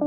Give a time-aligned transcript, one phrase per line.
[0.00, 0.06] Hey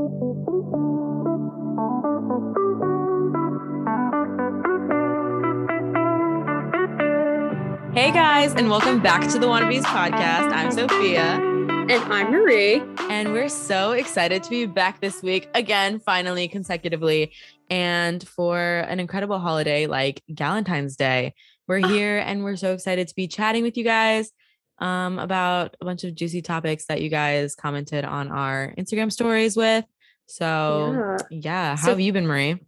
[8.10, 10.52] guys, and welcome back to the Wannabes podcast.
[10.52, 11.20] I'm Sophia.
[11.20, 12.82] And I'm Marie.
[13.08, 17.32] And we're so excited to be back this week again, finally, consecutively,
[17.70, 21.34] and for an incredible holiday like Galentine's Day.
[21.68, 21.88] We're ah.
[21.88, 24.32] here and we're so excited to be chatting with you guys
[24.78, 29.56] um, about a bunch of juicy topics that you guys commented on our Instagram stories
[29.56, 29.84] with.
[30.26, 31.76] So, yeah, yeah.
[31.76, 32.60] how so- have you been, Marie?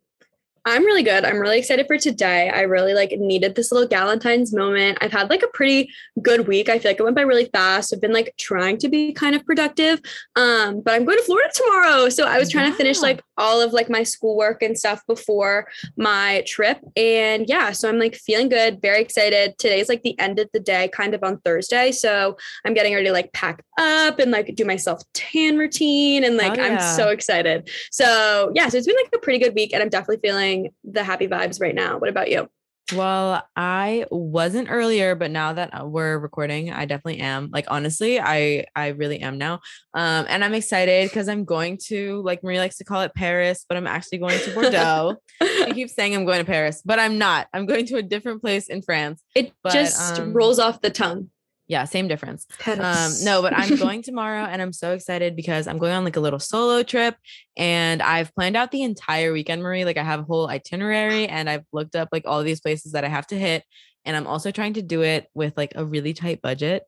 [0.67, 1.25] I'm really good.
[1.25, 2.51] I'm really excited for today.
[2.51, 4.99] I really like needed this little Galentine's moment.
[5.01, 5.89] I've had like a pretty
[6.21, 6.69] good week.
[6.69, 7.95] I feel like it went by really fast.
[7.95, 10.01] I've been like trying to be kind of productive.
[10.35, 12.09] Um, but I'm going to Florida tomorrow.
[12.09, 15.69] So I was trying to finish like all of like my schoolwork and stuff before
[15.97, 16.81] my trip.
[16.97, 19.57] And yeah, so I'm like feeling good, very excited.
[19.59, 21.93] Today's like the end of the day, kind of on Thursday.
[21.93, 26.25] So I'm getting ready to like pack up and like do my self tan routine.
[26.25, 26.75] And like oh, yeah.
[26.75, 27.71] I'm so excited.
[27.93, 31.05] So yeah, so it's been like a pretty good week and I'm definitely feeling the
[31.05, 31.99] happy vibes right now.
[31.99, 32.49] What about you?
[32.95, 37.51] Well, I wasn't earlier, but now that uh, we're recording, I definitely am.
[37.53, 39.55] Like honestly, I I really am now.
[39.93, 43.65] Um and I'm excited cuz I'm going to like Marie likes to call it Paris,
[43.69, 45.17] but I'm actually going to Bordeaux.
[45.41, 47.49] I keep saying I'm going to Paris, but I'm not.
[47.53, 49.21] I'm going to a different place in France.
[49.35, 51.31] It but, just um, rolls off the tongue
[51.69, 52.47] yeah, same difference.
[52.67, 56.17] Um, no, but I'm going tomorrow and I'm so excited because I'm going on like
[56.17, 57.17] a little solo trip
[57.57, 59.85] and I've planned out the entire weekend, Marie.
[59.85, 63.05] Like I have a whole itinerary and I've looked up like all these places that
[63.05, 63.65] I have to hit.
[64.05, 66.85] And I'm also trying to do it with like a really tight budget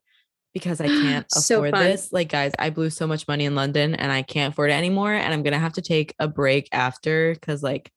[0.55, 1.85] because I can't so afford fun.
[1.85, 2.13] this.
[2.13, 5.13] Like, guys, I blew so much money in London and I can't afford it anymore.
[5.13, 7.93] And I'm gonna have to take a break after because like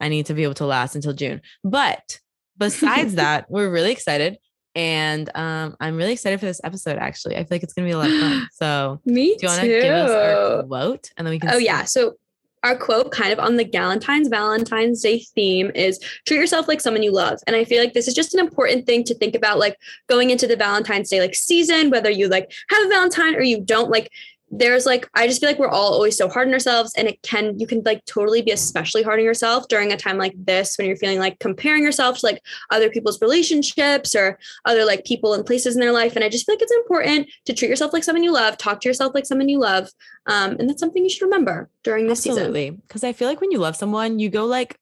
[0.00, 1.40] I need to be able to last until June.
[1.64, 2.20] But
[2.56, 4.38] besides that, we're really excited
[4.74, 6.98] and um, I'm really excited for this episode.
[6.98, 8.48] Actually, I feel like it's gonna be a lot of fun.
[8.52, 11.50] So, me do you want to give us our quote, and then we can?
[11.52, 11.84] Oh yeah.
[11.84, 12.16] So
[12.62, 17.02] our quote, kind of on the Galentine's Valentine's Day theme, is treat yourself like someone
[17.02, 17.38] you love.
[17.46, 19.76] And I feel like this is just an important thing to think about, like
[20.08, 23.60] going into the Valentine's Day like season, whether you like have a Valentine or you
[23.62, 23.90] don't.
[23.90, 24.10] Like
[24.50, 27.22] there's like I just feel like we're all always so hard on ourselves and it
[27.22, 30.76] can you can like totally be especially hard on yourself during a time like this
[30.76, 35.34] when you're feeling like comparing yourself to like other people's relationships or other like people
[35.34, 37.92] and places in their life and I just feel like it's important to treat yourself
[37.92, 39.88] like someone you love talk to yourself like someone you love
[40.26, 42.38] um, and that's something you should remember during this season.
[42.38, 42.66] Absolutely.
[42.66, 44.76] season because I feel like when you love someone you go like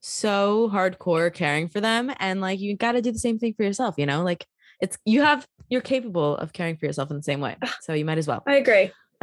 [0.00, 3.62] so hardcore caring for them and like you got to do the same thing for
[3.62, 4.46] yourself you know like
[4.80, 7.56] it's you have you're capable of caring for yourself in the same way.
[7.62, 8.42] Ah, so you might as well.
[8.46, 8.90] I agree.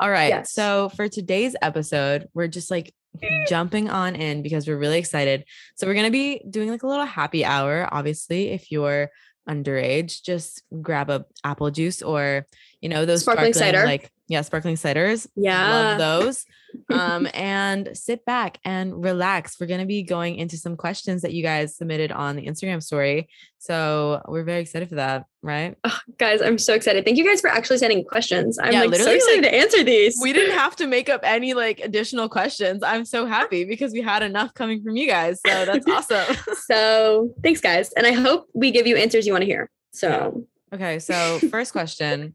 [0.00, 0.28] All right.
[0.28, 0.52] Yes.
[0.52, 3.46] So for today's episode, we're just like mm.
[3.46, 5.44] jumping on in because we're really excited.
[5.76, 7.88] So we're going to be doing like a little happy hour.
[7.90, 9.10] Obviously, if you're
[9.48, 12.46] underage, just grab a apple juice or,
[12.80, 13.86] you know, those sparkling, sparkling cider.
[13.86, 15.26] like yeah, sparkling ciders.
[15.36, 15.68] Yeah.
[15.68, 16.44] Love those.
[16.90, 19.60] um, and sit back and relax.
[19.60, 22.82] We're going to be going into some questions that you guys submitted on the Instagram
[22.82, 23.28] story.
[23.58, 25.76] So we're very excited for that, right?
[25.84, 27.04] Oh, guys, I'm so excited.
[27.04, 28.58] Thank you guys for actually sending questions.
[28.58, 30.18] I'm yeah, like so excited like, to answer these.
[30.20, 32.82] We didn't have to make up any like additional questions.
[32.82, 35.40] I'm so happy because we had enough coming from you guys.
[35.46, 36.36] So that's awesome.
[36.66, 37.92] so thanks, guys.
[37.92, 39.70] And I hope we give you answers you want to hear.
[39.92, 40.98] So, okay.
[40.98, 42.34] So, first question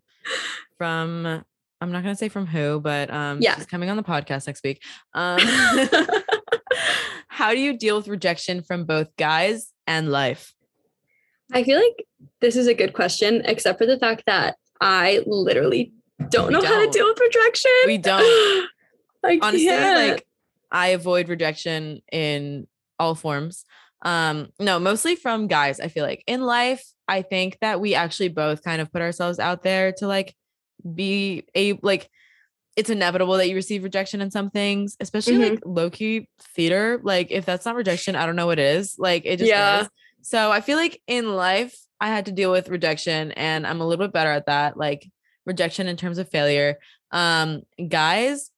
[0.78, 1.44] from
[1.81, 3.56] I'm not gonna say from who, but um yeah.
[3.56, 4.81] she's coming on the podcast next week.
[5.13, 5.40] Um
[7.28, 10.53] how do you deal with rejection from both guys and life?
[11.51, 12.06] I feel like
[12.41, 15.94] this is a good question, except for the fact that I literally
[16.29, 16.72] don't we know don't.
[16.72, 17.72] how to deal with rejection.
[17.85, 18.22] We don't.
[19.25, 20.11] I Honestly, can't.
[20.13, 20.28] like
[20.72, 22.67] I avoid rejection in
[23.00, 23.66] all forms.
[24.01, 26.23] Um, no, mostly from guys, I feel like.
[26.28, 30.07] In life, I think that we actually both kind of put ourselves out there to
[30.07, 30.35] like
[30.95, 32.09] be a like
[32.75, 35.56] it's inevitable that you receive rejection in some things, especially mm-hmm.
[35.56, 37.00] like low key theater.
[37.03, 38.95] Like if that's not rejection, I don't know what it is.
[38.97, 39.81] Like it just yeah.
[39.81, 39.90] is.
[40.22, 43.85] So I feel like in life I had to deal with rejection and I'm a
[43.85, 44.78] little bit better at that.
[44.78, 45.06] Like
[45.45, 46.78] rejection in terms of failure.
[47.11, 48.50] Um guys,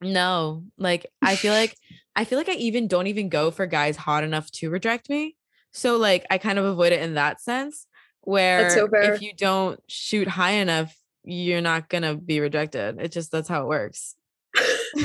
[0.00, 0.64] no.
[0.76, 1.76] Like I feel like
[2.16, 5.36] I feel like I even don't even go for guys hot enough to reject me.
[5.72, 7.86] So like I kind of avoid it in that sense
[8.22, 10.97] where so if you don't shoot high enough
[11.28, 13.00] you're not gonna be rejected.
[13.00, 14.14] It just that's how it works.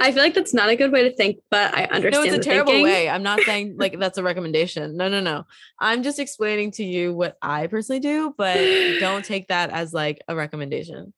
[0.00, 2.12] I feel like that's not a good way to think, but I understand.
[2.12, 2.86] No, it's a terrible thinking.
[2.86, 3.08] way.
[3.08, 4.96] I'm not saying like that's a recommendation.
[4.96, 5.44] No, no, no.
[5.78, 8.56] I'm just explaining to you what I personally do, but
[9.00, 11.12] don't take that as like a recommendation.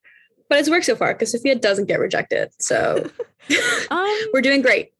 [0.48, 2.50] But it's worked so far because Sophia doesn't get rejected.
[2.58, 3.08] So
[3.90, 4.92] um, we're doing great.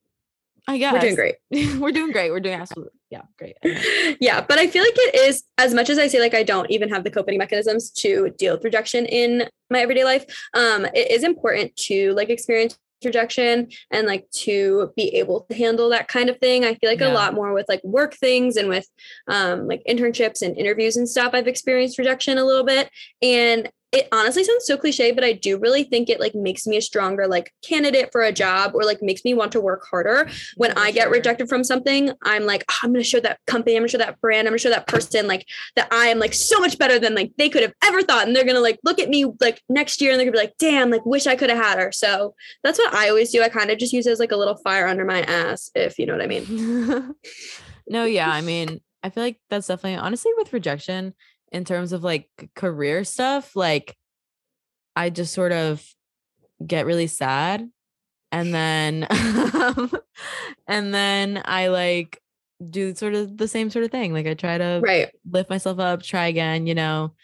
[0.71, 1.35] I guess we're doing great.
[1.79, 2.31] we're doing great.
[2.31, 3.57] We're doing absolutely yeah, great.
[4.21, 6.71] yeah, but I feel like it is as much as I say like I don't
[6.71, 10.25] even have the coping mechanisms to deal with rejection in my everyday life.
[10.55, 15.89] Um, it is important to like experience rejection and like to be able to handle
[15.89, 16.65] that kind of thing.
[16.65, 17.13] I feel like yeah.
[17.13, 18.87] a lot more with like work things and with
[19.27, 21.33] um like internships and interviews and stuff.
[21.35, 22.91] I've experienced rejection a little bit.
[23.23, 26.77] And it honestly sounds so cliche, but I do really think it like makes me
[26.77, 30.31] a stronger like candidate for a job or like makes me want to work harder.
[30.57, 33.83] When I get rejected from something, I'm like, oh, I'm gonna show that company, I'm
[33.83, 35.45] gonna show that brand, I'm gonna show that person like
[35.75, 38.29] that I am like so much better than like they could have ever thought.
[38.29, 40.57] And they're gonna like look at me like next year and they're gonna be like,
[40.59, 41.91] damn, like wish I could have had her.
[41.91, 43.43] So that's what I always do.
[43.43, 45.99] I kind of just use it as like a little fire under my ass, if
[45.99, 47.15] you know what I mean.
[47.89, 48.31] no, yeah.
[48.31, 51.15] I mean, I feel like that's definitely honestly with rejection,
[51.53, 53.97] in terms of like career stuff, like
[54.97, 55.85] I just sort of
[56.65, 57.69] get really sad
[58.33, 59.07] and then
[60.69, 62.21] and then I like
[62.69, 64.13] do sort of the same sort of thing.
[64.13, 65.09] Like I try to right.
[65.31, 67.15] lift myself up, try again, you know.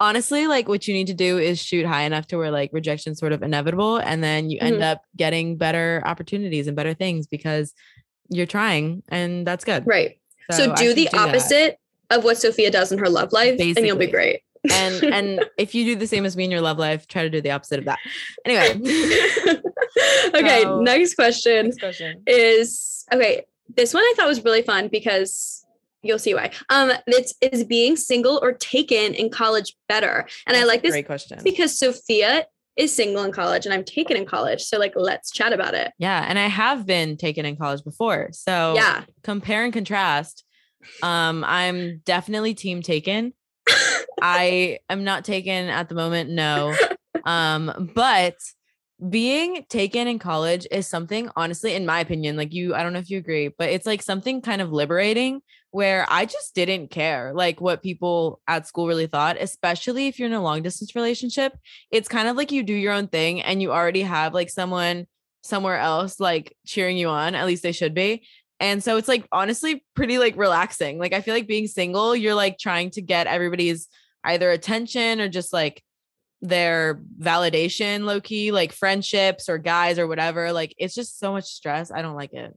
[0.00, 3.14] Honestly, like what you need to do is shoot high enough to where like rejection
[3.14, 4.74] sort of inevitable and then you mm-hmm.
[4.74, 7.74] end up getting better opportunities and better things because
[8.30, 9.86] you're trying and that's good.
[9.86, 10.18] Right.
[10.50, 11.78] So, so do the do opposite
[12.14, 13.82] of what Sophia does in her love life, Basically.
[13.82, 14.40] and you'll be great.
[14.72, 17.30] and and if you do the same as me in your love life, try to
[17.30, 17.98] do the opposite of that.
[18.44, 18.80] Anyway.
[20.34, 23.44] okay, so, next, question next question is okay.
[23.74, 25.64] This one I thought was really fun because
[26.04, 26.50] you'll see why.
[26.68, 30.26] Um, it's is being single or taken in college better?
[30.46, 32.46] And That's I like this great question because Sophia
[32.76, 34.62] is single in college and I'm taken in college.
[34.62, 35.92] So like let's chat about it.
[35.98, 36.24] Yeah.
[36.28, 38.30] And I have been taken in college before.
[38.32, 40.44] So yeah, compare and contrast.
[41.02, 43.32] Um, I'm definitely team taken.
[44.22, 46.74] I am not taken at the moment, no.
[47.24, 48.36] Um, but
[49.10, 52.98] being taken in college is something honestly in my opinion like you i don't know
[53.00, 55.42] if you agree but it's like something kind of liberating
[55.72, 60.28] where i just didn't care like what people at school really thought especially if you're
[60.28, 61.52] in a long distance relationship
[61.90, 65.06] it's kind of like you do your own thing and you already have like someone
[65.42, 68.24] somewhere else like cheering you on at least they should be
[68.60, 70.98] and so it's like honestly pretty like relaxing.
[70.98, 73.88] Like I feel like being single, you're like trying to get everybody's
[74.22, 75.82] either attention or just like
[76.40, 80.52] their validation low key, like friendships or guys or whatever.
[80.52, 81.90] Like it's just so much stress.
[81.90, 82.56] I don't like it.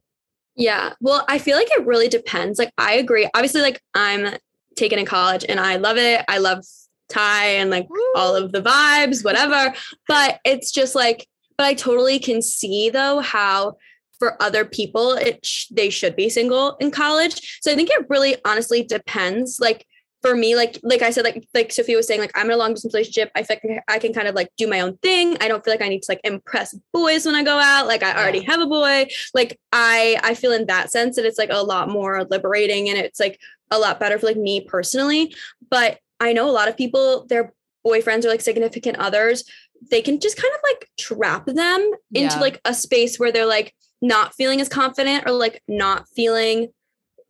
[0.55, 0.93] Yeah.
[0.99, 2.59] Well, I feel like it really depends.
[2.59, 3.29] Like I agree.
[3.33, 4.35] Obviously, like I'm
[4.75, 6.23] taken in college and I love it.
[6.27, 6.63] I love
[7.09, 8.13] Ty and like Woo.
[8.15, 9.73] all of the vibes, whatever.
[10.07, 11.27] but it's just like,
[11.57, 13.77] but I totally can see though how
[14.19, 17.59] for other people it sh- they should be single in college.
[17.61, 19.85] So i think it really honestly depends like
[20.23, 22.57] for me like like i said like like sophia was saying like i'm in a
[22.57, 23.31] long distance relationship.
[23.35, 25.37] I feel like i can kind of like do my own thing.
[25.41, 27.87] I don't feel like i need to like impress boys when i go out.
[27.87, 29.07] Like i already have a boy.
[29.33, 32.97] Like i i feel in that sense that it's like a lot more liberating and
[32.97, 35.35] it's like a lot better for like me personally.
[35.69, 37.53] But i know a lot of people their
[37.85, 39.43] boyfriends or like significant others
[39.91, 42.39] they can just kind of like trap them into yeah.
[42.39, 46.69] like a space where they're like not feeling as confident or like not feeling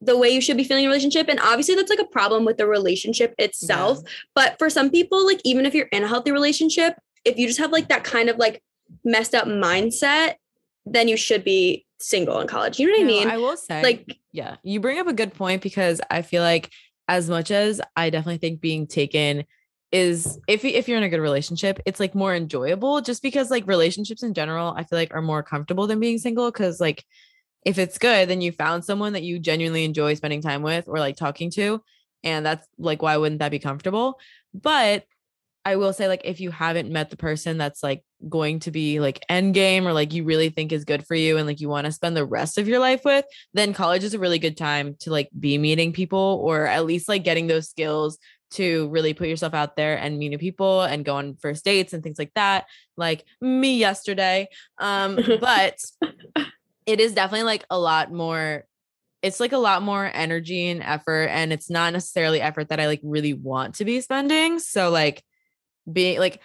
[0.02, 1.28] the way you should be feeling in a relationship.
[1.28, 4.00] And obviously that's like a problem with the relationship itself.
[4.04, 4.12] Yeah.
[4.36, 7.60] But for some people, like even if you're in a healthy relationship, if you just
[7.60, 8.62] have like that kind of like
[9.04, 10.36] messed up mindset,
[10.86, 12.80] then you should be single in college.
[12.80, 13.28] You know what no, I mean?
[13.30, 16.72] I will say like yeah, you bring up a good point because I feel like
[17.08, 19.46] as much as I definitely think being taken
[19.98, 23.66] is if if you're in a good relationship, it's like more enjoyable just because like
[23.68, 27.04] relationships in general, I feel like are more comfortable than being single cuz like
[27.66, 31.00] if it's good, then you found someone that you genuinely enjoy spending time with or
[31.00, 31.82] like talking to
[32.24, 34.20] and that's like why wouldn't that be comfortable?
[34.54, 35.06] But
[35.66, 39.01] I will say like if you haven't met the person that's like going to be
[39.01, 41.68] like end game or like you really think is good for you and like you
[41.68, 44.56] want to spend the rest of your life with, then college is a really good
[44.56, 48.18] time to like be meeting people or at least like getting those skills
[48.51, 51.94] to really put yourself out there and meet new people and go on first dates
[51.94, 54.48] and things like that like me yesterday
[54.80, 55.77] um but
[56.86, 58.63] it is definitely like a lot more
[59.22, 62.88] it's like a lot more energy and effort and it's not necessarily effort that I
[62.88, 65.24] like really want to be spending so like
[65.92, 66.42] being like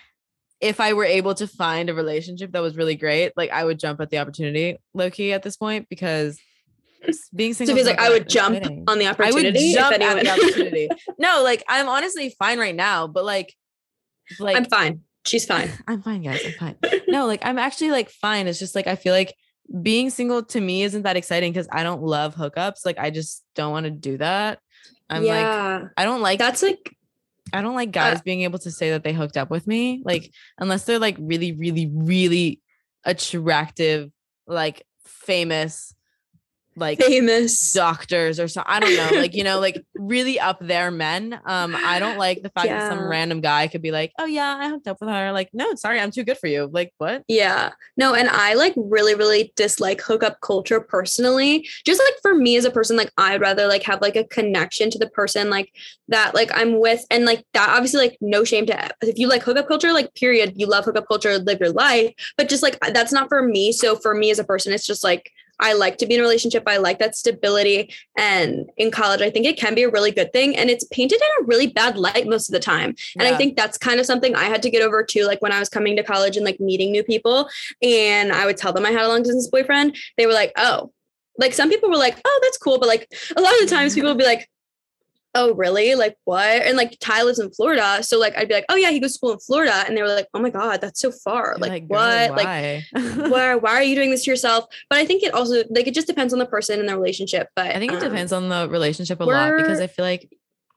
[0.61, 3.78] if I were able to find a relationship that was really great like I would
[3.78, 6.38] jump at the opportunity low key at this point because
[7.35, 7.75] being single.
[7.75, 8.85] So he's like, I would jump exciting.
[8.87, 9.76] on the opportunity.
[9.78, 10.88] I would jump at the opportunity.
[11.18, 13.54] no, like I'm honestly fine right now, but like,
[14.38, 15.00] like I'm fine.
[15.25, 15.71] She's fine.
[15.87, 16.40] I'm fine, guys.
[16.44, 16.76] I'm fine.
[17.09, 18.47] no, like I'm actually like fine.
[18.47, 19.35] It's just like I feel like
[19.80, 22.85] being single to me isn't that exciting because I don't love hookups.
[22.85, 24.59] Like I just don't want to do that.
[25.09, 25.78] I'm yeah.
[25.82, 26.97] like, I don't like that's like
[27.52, 30.02] I don't like guys uh, being able to say that they hooked up with me.
[30.04, 32.61] Like unless they're like really, really, really
[33.04, 34.11] attractive,
[34.47, 35.94] like famous
[36.76, 40.90] like famous doctors or so I don't know, like you know, like really up there
[40.90, 41.38] men.
[41.44, 42.88] Um, I don't like the fact yeah.
[42.88, 45.50] that some random guy could be like, "Oh yeah, I hooked up with her." Like,
[45.52, 46.68] no, sorry, I'm too good for you.
[46.72, 47.24] Like, what?
[47.28, 51.68] Yeah, no, and I like really, really dislike hookup culture personally.
[51.84, 54.90] Just like for me as a person, like I'd rather like have like a connection
[54.90, 55.72] to the person like
[56.08, 57.68] that, like I'm with, and like that.
[57.70, 61.06] Obviously, like no shame to if you like hookup culture, like period, you love hookup
[61.06, 62.12] culture, live your life.
[62.36, 63.72] But just like that's not for me.
[63.72, 65.30] So for me as a person, it's just like
[65.61, 66.64] I like to be in a relationship.
[66.66, 67.92] I like that stability.
[68.16, 70.56] And in college, I think it can be a really good thing.
[70.56, 72.94] And it's painted in a really bad light most of the time.
[73.18, 73.30] And yeah.
[73.30, 75.25] I think that's kind of something I had to get over too.
[75.25, 77.49] Like when I was coming to college and like meeting new people,
[77.80, 80.92] and I would tell them I had a long distance boyfriend, they were like, oh,
[81.38, 82.78] like some people were like, oh, that's cool.
[82.78, 84.49] But like a lot of the times people would be like,
[85.34, 85.94] oh really?
[85.94, 86.62] Like what?
[86.62, 89.12] And like ty lives in florida so like i'd be like oh yeah he goes
[89.12, 91.56] to school in florida and they were like oh my god that's so far.
[91.58, 92.30] Like, like, what?
[92.30, 92.84] Why?
[92.92, 93.54] like why?
[93.56, 94.66] why are you doing this to yourself?
[94.88, 97.48] But i think it also like it just depends on the person and the relationship
[97.56, 100.30] but i think it um, depends on the relationship a lot because i feel like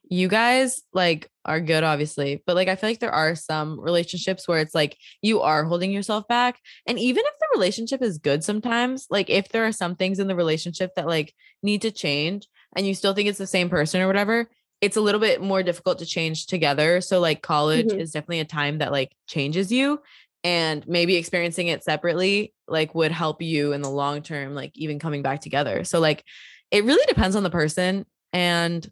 [0.10, 4.48] you guys like are good obviously but like i feel like there are some relationships
[4.48, 8.44] where it's like you are holding yourself back and even if the relationship is good
[8.44, 11.34] sometimes like if there are some things in the relationship that like
[11.64, 14.50] need to change and you still think it's the same person or whatever,
[14.82, 17.02] it's a little bit more difficult to change together.
[17.02, 18.00] So like college mm-hmm.
[18.00, 20.02] is definitely a time that like changes you
[20.44, 25.00] and maybe experiencing it separately like would help you in the long term like even
[25.00, 25.84] coming back together.
[25.84, 26.24] So like
[26.72, 28.90] it really depends on the person and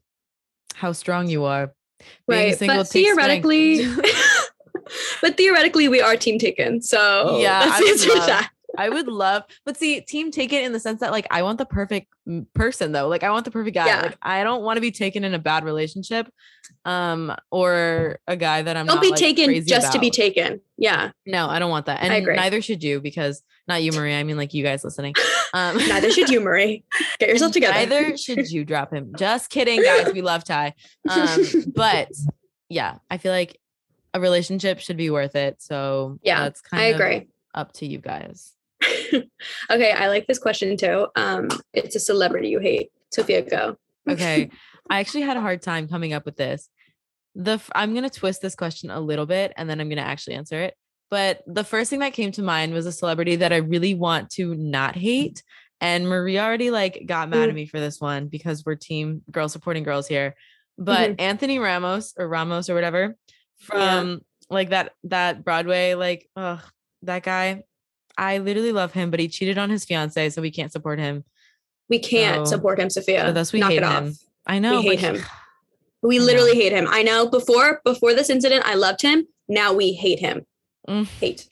[0.73, 1.73] how strong you are.
[2.27, 2.59] Being right.
[2.59, 3.85] but theoretically
[5.21, 6.81] but theoretically we are team taken.
[6.81, 8.51] So yeah, that's the answer love, that.
[8.77, 11.57] I would love, but see, team take it in the sense that like I want
[11.57, 12.07] the perfect
[12.53, 13.07] person though.
[13.07, 13.87] Like I want the perfect guy.
[13.87, 14.01] Yeah.
[14.01, 16.31] Like I don't want to be taken in a bad relationship,
[16.85, 19.93] um, or a guy that I'm don't not, be like, taken just about.
[19.93, 20.61] to be taken.
[20.77, 21.11] Yeah.
[21.25, 24.13] No, I don't want that, and neither should you because not you, Marie.
[24.13, 25.13] I mean, like you guys listening.
[25.53, 26.83] Um, neither should you, Marie.
[27.19, 27.73] Get yourself together.
[27.73, 29.13] Neither should you drop him.
[29.17, 30.11] Just kidding, guys.
[30.13, 30.73] We love Ty.
[31.07, 32.09] Um, but
[32.69, 33.59] yeah, I feel like
[34.13, 35.61] a relationship should be worth it.
[35.61, 37.27] So yeah, that's kind I agree.
[37.53, 38.51] Up to you guys.
[39.71, 41.07] okay, I like this question too.
[41.15, 42.91] Um, it's a celebrity you hate.
[43.11, 43.77] Sophia, go.
[44.09, 44.49] okay,
[44.89, 46.69] I actually had a hard time coming up with this.
[47.35, 50.61] The I'm gonna twist this question a little bit, and then I'm gonna actually answer
[50.61, 50.75] it.
[51.09, 54.31] But the first thing that came to mind was a celebrity that I really want
[54.31, 55.43] to not hate.
[55.79, 57.49] And Marie already like got mad mm.
[57.49, 60.33] at me for this one because we're team girls supporting girls here.
[60.77, 61.21] But mm-hmm.
[61.21, 63.15] Anthony Ramos or Ramos or whatever
[63.59, 64.15] from yeah.
[64.49, 66.61] like that that Broadway like oh
[67.03, 67.63] that guy
[68.17, 71.23] I literally love him, but he cheated on his fiance, so we can't support him.
[71.89, 73.25] We can't so, support him, Sophia.
[73.27, 74.07] So that's we Knock hate him.
[74.07, 74.13] Off.
[74.47, 74.79] I know.
[74.79, 75.23] We hate him.
[76.01, 76.87] We literally hate him.
[76.89, 77.27] I know.
[77.27, 79.25] Before before this incident, I loved him.
[79.47, 80.45] Now we hate him.
[80.87, 81.07] Mm.
[81.19, 81.47] Hate.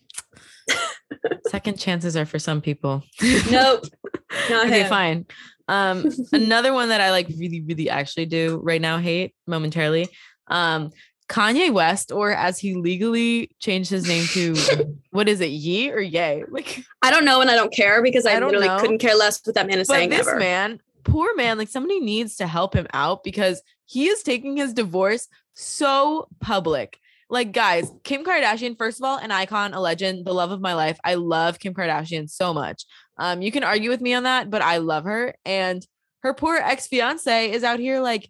[1.47, 3.03] Second chances are for some people.
[3.49, 3.85] Nope.
[4.49, 4.89] Not okay, him.
[4.89, 5.25] fine.
[5.67, 10.07] Um, another one that I like really, really actually do right now, hate momentarily.
[10.47, 10.91] Um,
[11.31, 16.01] Kanye West, or as he legally changed his name to what is it, Ye or
[16.01, 16.43] Yay?
[16.49, 18.79] Like I don't know and I don't care because I, I literally know.
[18.79, 20.09] couldn't care less what that man is but saying.
[20.09, 20.37] This ever.
[20.37, 24.73] man, poor man, like somebody needs to help him out because he is taking his
[24.73, 26.99] divorce so public.
[27.29, 30.73] Like, guys, Kim Kardashian, first of all, an icon, a legend, the love of my
[30.73, 30.99] life.
[31.05, 32.85] I love Kim Kardashian so much.
[33.17, 35.33] Um, you can argue with me on that, but I love her.
[35.45, 35.85] And
[36.23, 38.29] her poor ex-fiance is out here like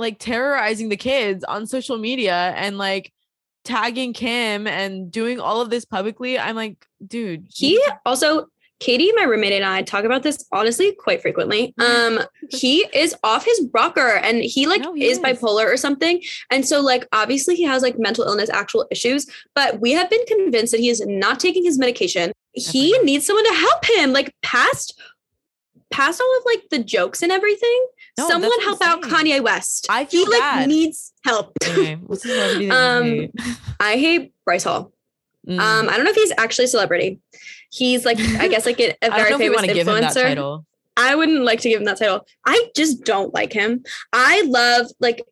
[0.00, 3.12] like terrorizing the kids on social media and like
[3.64, 6.38] tagging Kim and doing all of this publicly.
[6.38, 7.46] I'm like, dude.
[7.52, 8.46] He also
[8.80, 11.74] Katie, my roommate, and I talk about this honestly quite frequently.
[11.90, 15.76] Um, he is off his rocker and he like no, he is, is, bipolar or
[15.76, 16.22] something.
[16.50, 20.24] And so, like, obviously, he has like mental illness, actual issues, but we have been
[20.26, 22.32] convinced that he is not taking his medication.
[22.52, 24.98] He needs someone to help him, like, past
[25.90, 27.86] past all of like the jokes and everything.
[28.18, 29.86] No, someone help out Kanye West.
[29.88, 30.60] I feel he bad.
[30.60, 31.52] like needs help.
[31.64, 31.94] Okay.
[32.70, 33.28] um,
[33.78, 34.92] I hate Bryce Hall.
[35.48, 35.58] Mm.
[35.58, 37.20] Um, I don't know if he's actually a celebrity.
[37.70, 40.64] He's like, I guess, like a, a very famous influencer.
[40.96, 42.26] I wouldn't like to give him that title.
[42.44, 43.84] I just don't like him.
[44.12, 45.22] I love like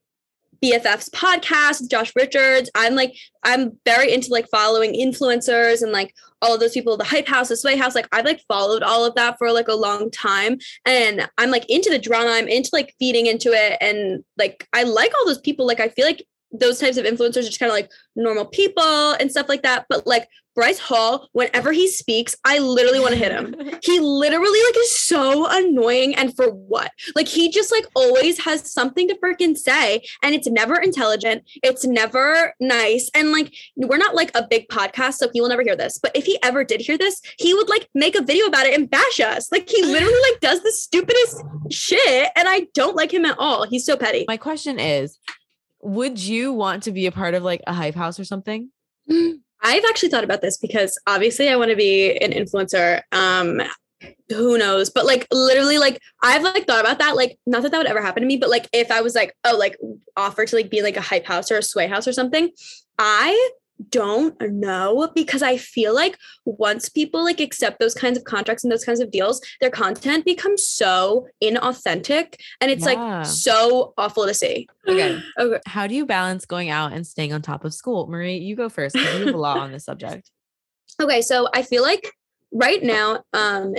[0.62, 2.70] BFF's podcast Josh Richards.
[2.74, 7.04] I'm like, I'm very into like following influencers and like all of those people, the
[7.04, 7.94] Hype House, the Sway House.
[7.94, 10.58] Like I've like followed all of that for like a long time.
[10.84, 12.30] And I'm like into the drama.
[12.30, 13.78] I'm into like feeding into it.
[13.80, 15.66] And like I like all those people.
[15.66, 19.12] Like I feel like those types of influencers are just kind of like normal people
[19.12, 19.86] and stuff like that.
[19.88, 20.28] But like
[20.58, 23.54] Bryce Hall, whenever he speaks, I literally want to hit him.
[23.84, 26.90] he literally like is so annoying and for what?
[27.14, 31.48] Like he just like always has something to freaking say and it's never intelligent.
[31.62, 33.08] It's never nice.
[33.14, 35.96] And like we're not like a big podcast so he will never hear this.
[35.96, 38.76] But if he ever did hear this, he would like make a video about it
[38.76, 39.52] and bash us.
[39.52, 41.40] Like he literally like does the stupidest
[41.70, 43.64] shit and I don't like him at all.
[43.64, 44.24] He's so petty.
[44.26, 45.20] My question is,
[45.82, 48.70] would you want to be a part of like a hype house or something?
[49.10, 53.02] I've actually thought about this because obviously I want to be an influencer.
[53.12, 53.60] Um,
[54.28, 54.90] who knows?
[54.90, 57.16] But like literally, like I've like thought about that.
[57.16, 59.34] Like, not that that would ever happen to me, but like if I was like,
[59.44, 59.76] oh, like
[60.16, 62.50] offered to like be like a hype house or a sway house or something,
[62.98, 63.50] I
[63.90, 68.72] don't know because I feel like once people like accept those kinds of contracts and
[68.72, 73.18] those kinds of deals, their content becomes so inauthentic and it's yeah.
[73.18, 74.68] like so awful to see.
[74.86, 75.20] Okay.
[75.38, 75.60] okay.
[75.66, 78.06] How do you balance going out and staying on top of school?
[78.06, 80.30] Marie, you go first because you have a lot on this subject.
[81.00, 82.12] Okay, so I feel like
[82.52, 83.74] right now, um,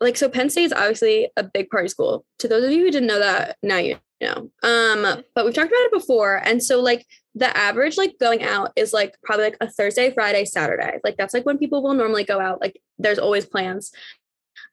[0.00, 2.24] like so Penn State is obviously a big party school.
[2.38, 4.50] To those of you who didn't know that, now you know.
[4.62, 6.36] Um, but we've talked about it before.
[6.36, 7.06] And so like
[7.38, 10.98] the average like going out is like probably like a Thursday, Friday, Saturday.
[11.04, 12.60] Like that's like when people will normally go out.
[12.60, 13.92] Like there's always plans.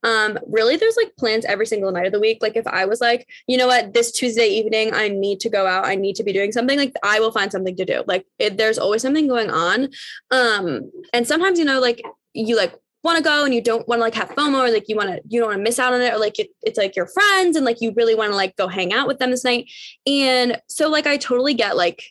[0.04, 2.40] Um, really there's like plans every single night of the week.
[2.42, 5.68] Like if I was like, you know what, this Tuesday evening I need to go
[5.68, 8.04] out, I need to be doing something, like I will find something to do.
[8.08, 9.90] Like it, there's always something going on.
[10.32, 12.02] Um, and sometimes, you know, like
[12.34, 14.90] you like want to go and you don't want to like have FOMO or like
[14.90, 16.78] you want to you don't want to miss out on it or like it, it's
[16.78, 19.30] like your friends and like you really want to like go hang out with them
[19.30, 19.72] this night.
[20.08, 22.04] And so like I totally get like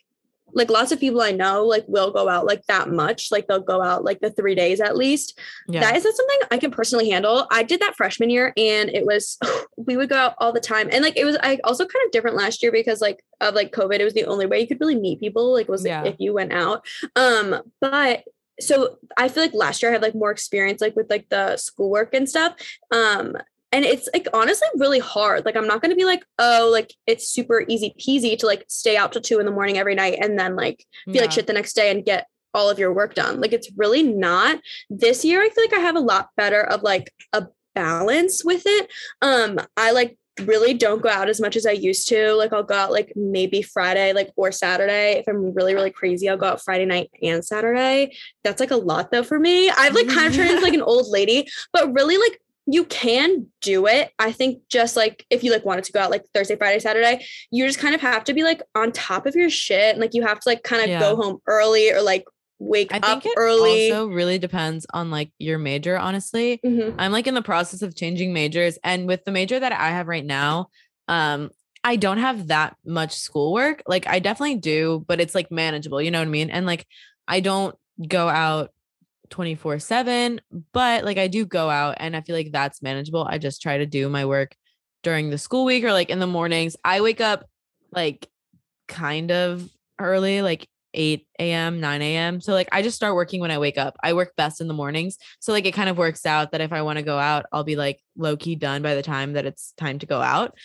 [0.55, 3.31] like lots of people I know like will go out like that much.
[3.31, 5.37] Like they'll go out like the three days at least.
[5.67, 5.81] Yeah.
[5.81, 7.45] That is not something I can personally handle.
[7.51, 9.37] I did that freshman year and it was
[9.77, 10.89] we would go out all the time.
[10.91, 13.73] And like it was I also kind of different last year because like of like
[13.73, 16.05] COVID, it was the only way you could really meet people, like was yeah.
[16.05, 16.85] if you went out.
[17.15, 18.23] Um, but
[18.61, 21.57] so I feel like last year I had like more experience like with like the
[21.57, 22.55] schoolwork and stuff.
[22.91, 23.35] Um
[23.71, 25.45] and it's like honestly really hard.
[25.45, 28.97] Like I'm not gonna be like, oh, like it's super easy peasy to like stay
[28.97, 31.21] out till two in the morning every night and then like feel yeah.
[31.21, 33.41] like shit the next day and get all of your work done.
[33.41, 34.59] Like it's really not.
[34.89, 38.63] This year I feel like I have a lot better of like a balance with
[38.65, 38.89] it.
[39.21, 42.33] Um I like really don't go out as much as I used to.
[42.33, 45.13] Like I'll go out like maybe Friday, like or Saturday.
[45.13, 48.15] If I'm really, really crazy, I'll go out Friday night and Saturday.
[48.43, 49.69] That's like a lot though for me.
[49.69, 53.47] I've like kind of turned into like an old lady, but really like you can
[53.61, 54.11] do it.
[54.17, 57.25] I think just like if you like wanted to go out like Thursday, Friday, Saturday,
[57.51, 59.91] you just kind of have to be like on top of your shit.
[59.91, 60.99] And like you have to like kind of yeah.
[60.99, 62.25] go home early or like
[62.59, 63.91] wake I up it early.
[63.91, 65.97] Also, really depends on like your major.
[65.97, 66.99] Honestly, mm-hmm.
[66.99, 70.07] I'm like in the process of changing majors, and with the major that I have
[70.07, 70.69] right now,
[71.07, 71.51] um,
[71.83, 73.83] I don't have that much schoolwork.
[73.85, 76.01] Like I definitely do, but it's like manageable.
[76.01, 76.49] You know what I mean?
[76.49, 76.87] And like
[77.27, 77.75] I don't
[78.07, 78.71] go out
[79.29, 80.41] 24 7,
[80.73, 83.25] but like I do go out, and I feel like that's manageable.
[83.29, 84.55] I just try to do my work
[85.03, 86.75] during the school week or like in the mornings.
[86.83, 87.45] I wake up
[87.91, 88.27] like
[88.87, 92.41] kind of early, like 8 a.m., 9 a.m.
[92.41, 93.95] So like I just start working when I wake up.
[94.03, 95.17] I work best in the mornings.
[95.39, 97.63] So like it kind of works out that if I want to go out, I'll
[97.63, 100.57] be like low key done by the time that it's time to go out.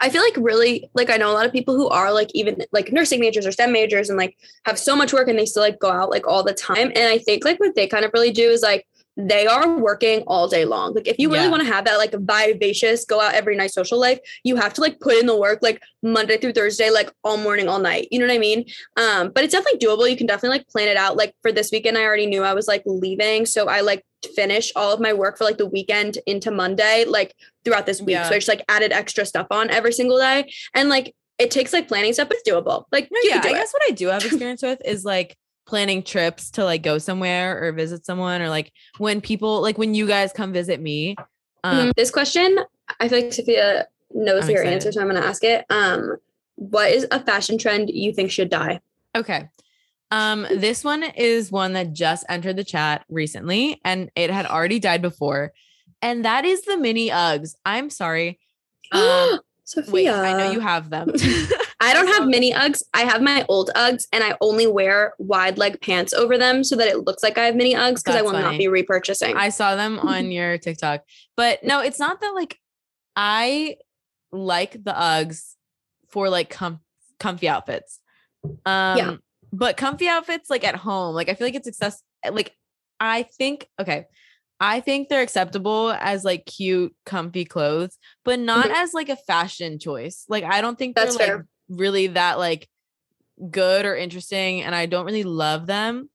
[0.00, 2.62] I feel like really like I know a lot of people who are like even
[2.72, 5.62] like nursing majors or STEM majors and like have so much work and they still
[5.62, 6.88] like go out like all the time.
[6.94, 10.22] And I think like what they kind of really do is like they are working
[10.26, 10.94] all day long.
[10.94, 11.50] Like if you really yeah.
[11.50, 14.80] want to have that like vivacious go out every night social life, you have to
[14.80, 18.08] like put in the work like Monday through Thursday, like all morning, all night.
[18.10, 18.64] You know what I mean?
[18.96, 20.10] Um, but it's definitely doable.
[20.10, 21.16] You can definitely like plan it out.
[21.16, 23.46] Like for this weekend, I already knew I was like leaving.
[23.46, 27.34] So I like finish all of my work for like the weekend into Monday, like
[27.64, 28.14] throughout this week.
[28.14, 28.28] Yeah.
[28.28, 30.52] So I just like added extra stuff on every single day.
[30.74, 32.84] And like it takes like planning stuff, but it's doable.
[32.92, 33.52] Like no, yeah, I it.
[33.52, 37.62] guess what I do have experience with is like planning trips to like go somewhere
[37.62, 41.16] or visit someone or like when people like when you guys come visit me
[41.64, 41.90] um mm-hmm.
[41.96, 42.58] this question
[43.00, 44.74] i feel like sophia knows I'm your excited.
[44.74, 46.16] answer so i'm going to ask it um
[46.56, 48.80] what is a fashion trend you think should die
[49.16, 49.48] okay
[50.10, 54.78] um this one is one that just entered the chat recently and it had already
[54.78, 55.52] died before
[56.04, 58.38] and that is the mini uggs i'm sorry
[58.92, 59.92] um, Sophia.
[59.92, 61.10] Wait, I know you have them.
[61.80, 62.82] I don't have mini Uggs.
[62.94, 66.76] I have my old Uggs and I only wear wide leg pants over them so
[66.76, 68.42] that it looks like I have mini Uggs because I will funny.
[68.42, 69.34] not be repurchasing.
[69.34, 71.02] I saw them on your TikTok.
[71.36, 72.58] But no, it's not that like
[73.16, 73.76] I
[74.32, 75.54] like the Uggs
[76.08, 76.80] for like com-
[77.18, 78.00] comfy outfits.
[78.64, 79.16] Um yeah.
[79.52, 82.54] but comfy outfits like at home, like I feel like it's success like
[83.00, 84.06] I think okay.
[84.60, 88.74] I think they're acceptable as like cute, comfy clothes, but not mm-hmm.
[88.76, 90.24] as like a fashion choice.
[90.28, 91.36] Like I don't think That's they're fair.
[91.38, 92.68] like really that like
[93.50, 96.08] good or interesting and I don't really love them.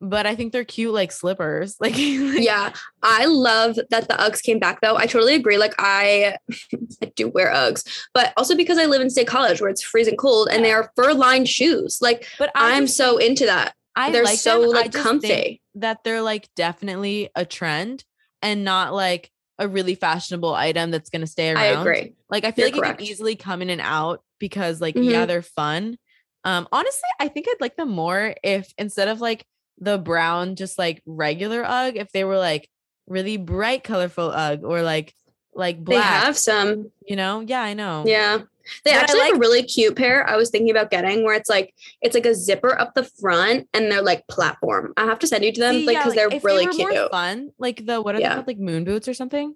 [0.00, 1.76] but I think they're cute like slippers.
[1.80, 4.96] Like, like yeah, I love that the Uggs came back though.
[4.96, 5.58] I totally agree.
[5.58, 6.36] Like I,
[7.02, 10.16] I do wear Uggs, but also because I live in State College where it's freezing
[10.16, 11.98] cold and they are fur lined shoes.
[12.00, 13.74] Like, but I I'm so into that.
[13.98, 14.70] I They're like so them.
[14.70, 15.60] Like comfy.
[15.76, 18.04] that they're like definitely a trend
[18.42, 21.58] and not like a really fashionable item that's gonna stay around.
[21.58, 22.14] I agree.
[22.30, 23.00] Like I feel You're like correct.
[23.00, 25.26] it can easily come in and out because like yeah, Mhm.
[25.26, 25.98] they're fun.
[26.44, 29.44] Um honestly, I think I'd like them more if instead of like
[29.78, 32.68] the brown just like regular UGG, if they were like
[33.08, 35.12] really bright colorful UGG or like
[35.54, 35.96] like black.
[36.20, 36.92] They have some.
[37.04, 37.40] you know?
[37.40, 38.04] Yeah, I know.
[38.06, 38.42] Yeah.
[38.84, 41.48] They But actually have a really cute pair I was thinking about getting where it's
[41.50, 44.92] like it's like a zipper up the front and they're like platform.
[44.96, 46.90] I have to send you to them See, like yeah, because they're really were cute.
[46.90, 48.28] more fun, like the what are Yeah.
[48.30, 48.46] they called?
[48.48, 49.54] Like moon boots or something?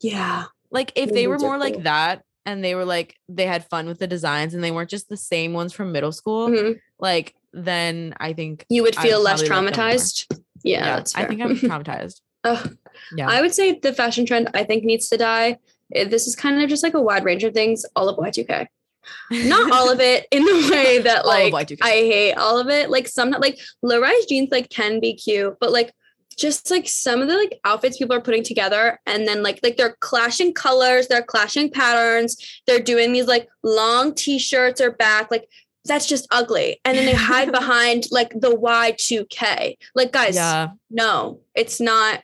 [0.00, 0.44] Yeah.
[0.70, 3.86] Like if Moon they were more like that and they were like they had fun
[3.86, 6.80] with the designs and they weren't just the same ones from middle school, Mhm.
[6.98, 10.26] like then I think You would feel would less like traumatized.
[10.62, 12.20] Yeah, that's I think I'm traumatized.
[12.44, 12.76] Ugh.
[13.16, 13.28] Yeah.
[13.28, 15.58] I would say the fashion trend I think needs to die.
[15.94, 18.66] Eh, This is kind of just like a wide range of things, all of Y2K.
[19.30, 21.78] Not all of it in the way that like Y2K.
[21.82, 22.90] I hate all of it.
[22.90, 25.92] Like some not like low rise jeans like can be cute, but like
[26.36, 29.76] just like some of the like outfits people are putting together and then like like
[29.76, 35.48] they're clashing colors, they're clashing patterns, they're doing these like long t-shirts or back like
[35.84, 36.80] that's just ugly.
[36.84, 39.76] And then they hide behind like the Y2K.
[39.94, 40.70] Like guys, yeah.
[40.90, 42.22] no it's not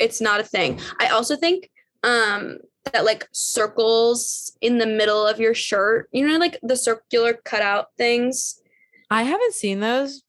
[0.00, 1.70] it's not a thing i also think
[2.02, 2.58] um
[2.92, 7.86] that like circles in the middle of your shirt you know like the circular cutout
[7.98, 8.60] things
[9.08, 10.24] I haven't seen those,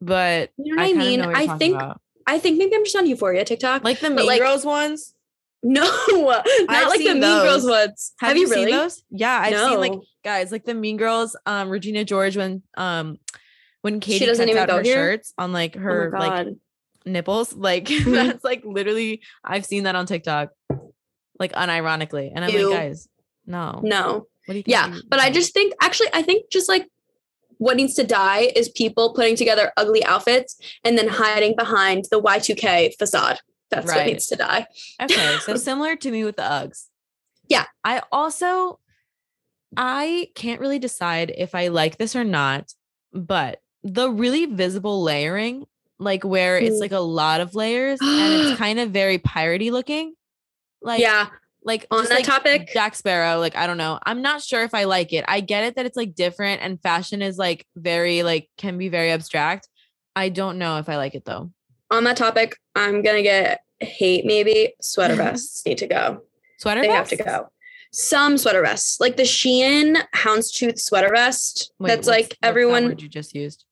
[0.00, 1.20] but You know what I, I mean?
[1.26, 2.00] what I think- about.
[2.26, 5.14] i think maybe i'm just on euphoria tiktok like the Mean like, Girls ones.
[5.62, 9.02] no not I've like the mean girls ones Have, have, you, you really seen those?
[9.10, 9.92] Yeah, I've seen like
[10.24, 11.36] guys like the Mean Girls.
[11.46, 13.18] Um, Regina George when um
[13.82, 14.94] when Cady doesn't cuts even go her here?
[14.94, 16.54] shirts on like oh her my like
[17.04, 17.52] nipples.
[17.54, 20.50] Like that's like literally I've seen that on TikTok,
[21.40, 22.70] like unironically, and I'm Ew.
[22.70, 23.08] like, guys,
[23.46, 24.68] no, no What do you think?
[24.68, 26.86] yeah you- but i just think actually i think just like
[27.58, 32.20] what needs to die is people putting together ugly outfits and then hiding behind the
[32.20, 33.38] y2k facade
[33.70, 34.06] that's what Right.
[34.12, 34.66] needs to die
[35.02, 36.86] Okay, so similar to me with the Uggs.
[37.48, 37.64] Yeah.
[37.84, 38.78] I also
[39.76, 42.72] I can't really decide if I like this or not,
[43.12, 45.66] but the really visible layering,
[45.98, 50.14] like where it's like a lot of layers and it's kind of very piratey looking.
[50.82, 51.28] Like yeah
[51.62, 53.98] like on that like topic Jack Sparrow, like I don't know.
[54.04, 55.24] I'm not sure if I like it.
[55.28, 58.88] I get it that it's like different and fashion is like very like can be
[58.88, 59.68] very abstract.
[60.16, 61.52] I don't know if I like it though.
[61.90, 64.24] on that topic, I'm gonna get hate.
[64.24, 66.22] Maybe sweater vests need to go.
[66.58, 67.48] Sweater They have to go.
[67.92, 71.72] Some sweater vests, like the Shein Houndstooth sweater vest.
[71.78, 73.64] Wait, that's like that everyone word you just used.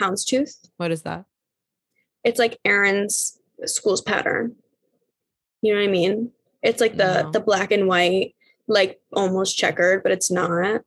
[0.00, 0.68] Houndstooth.
[0.78, 1.26] What is that?
[2.24, 4.56] It's like Aaron's school's pattern.
[5.66, 6.30] You know what I mean?
[6.62, 7.30] It's like the No.
[7.32, 8.36] the black and white,
[8.68, 10.82] like almost checkered, but it's not.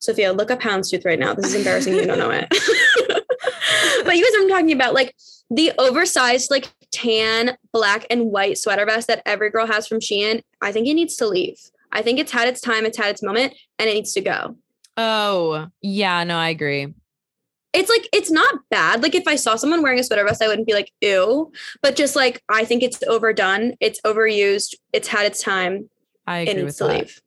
[0.00, 1.32] Sophia, look up Houndstooth right now.
[1.34, 1.94] This is embarrassing.
[1.94, 2.46] you don't know it.
[4.04, 4.92] but you guys know I'm talking about.
[4.94, 5.14] Like
[5.50, 10.42] the oversized, like tan, black, and white sweater vest that every girl has from Shein.
[10.60, 11.58] I think it needs to leave.
[11.92, 14.56] I think it's had its time, it's had its moment, and it needs to go.
[14.96, 16.94] Oh, yeah, no, I agree.
[17.72, 19.02] It's like it's not bad.
[19.02, 21.52] Like if I saw someone wearing a sweater vest, I wouldn't be like, ew.
[21.82, 25.88] But just like I think it's overdone, it's overused, it's had its time,
[26.26, 26.98] I it agree needs with to that.
[26.98, 27.20] leave.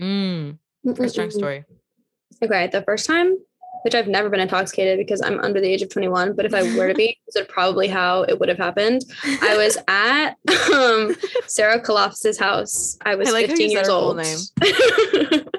[0.00, 1.64] Mm, first story.
[2.42, 3.36] Okay, the first time,
[3.82, 6.62] which I've never been intoxicated because I'm under the age of 21, but if I
[6.76, 9.02] were to be, this is probably how it would have happened.
[9.24, 10.36] I was at
[10.72, 11.14] um,
[11.46, 12.96] Sarah Kalofs's house.
[13.04, 14.16] I was I like how 15 you said years old.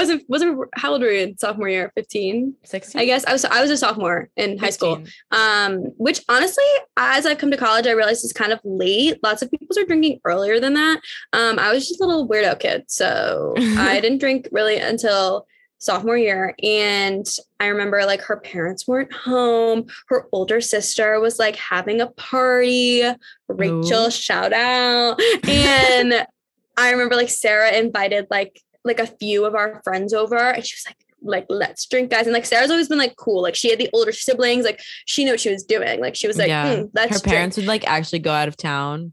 [0.00, 1.92] um, I wasn't wasn't how old were you in sophomore year?
[1.94, 3.00] 15, 16?
[3.00, 3.24] I guess.
[3.24, 5.02] I was I was a sophomore in high school.
[5.30, 6.64] Um, which honestly,
[6.96, 9.18] as I've come to college, I realized is kind of late.
[9.22, 11.00] Lots of people are drinking earlier than that.
[11.32, 15.46] Um, I was just a little weirdo kid, so I didn't drink really until
[15.80, 16.54] sophomore year.
[16.62, 17.26] And
[17.58, 19.86] I remember like her parents weren't home.
[20.08, 23.02] Her older sister was like having a party.
[23.48, 24.10] Rachel, Ooh.
[24.10, 25.20] shout out.
[25.48, 26.26] And
[26.76, 30.74] I remember like Sarah invited like like a few of our friends over, and she
[30.74, 33.68] was like like let's drink guys and like sarah's always been like cool like she
[33.68, 36.48] had the older siblings like she knew what she was doing like she was like
[36.48, 36.76] Yeah.
[36.76, 37.24] hmm, let's Her drink.
[37.26, 39.12] parents would like actually go out of town.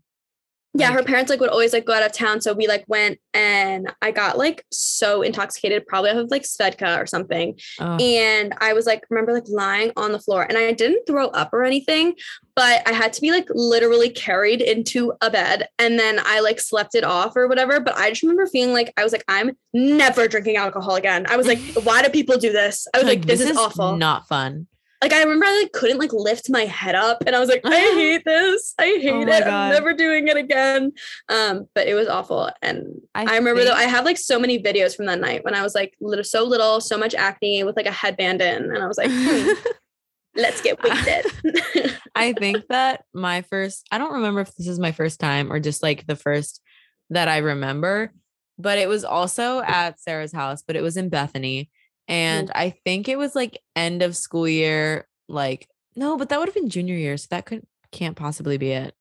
[0.80, 3.20] Yeah her parents like would always like go out of town so we like went
[3.34, 8.54] and i got like so intoxicated probably off of like svedka or something Oh, and
[8.60, 11.64] I was like, remember like lying on the floor, and I didn't throw up or
[11.64, 12.16] anything,
[12.56, 16.60] but I had to be like literally carried into a bed, and then I like
[16.60, 17.80] slept it off or whatever.
[17.80, 21.26] But I just remember feeling like I was like, I'm never drinking alcohol again.
[21.30, 22.88] I was like, why do people do this?
[22.94, 23.96] I was like, this, is, awful.
[23.96, 24.68] Not fun.
[25.02, 27.62] Like I remember I like couldn't like lift my head up and I was like,
[27.64, 28.74] I hate this.
[28.80, 29.28] I hate Oh it.
[29.28, 30.92] my I'm never doing it again.
[31.30, 32.50] Um, but it was awful.
[32.62, 35.44] And I I, remember though, I think- have like so many videos from that night
[35.44, 38.64] when I was like little so little, so much acne with like a headband in.
[38.64, 39.50] And I was like, hmm,
[40.36, 41.26] let's get wasted.
[42.16, 45.60] I think that my first, I don't remember if this is my first time or
[45.60, 46.62] just like the first
[47.12, 48.12] that I remember,
[48.58, 51.70] but it was also at Sarah's house, but it was in Bethany.
[52.08, 56.48] And I think it was like end of school year, like, no, but that would
[56.48, 57.18] have been junior year.
[57.18, 58.96] So that could, can't possibly be it.